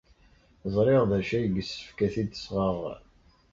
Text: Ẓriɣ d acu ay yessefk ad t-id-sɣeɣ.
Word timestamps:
Ẓriɣ 0.73 1.01
d 1.09 1.11
acu 1.17 1.33
ay 1.37 1.45
yessefk 1.55 1.99
ad 2.05 2.11
t-id-sɣeɣ. 2.13 2.77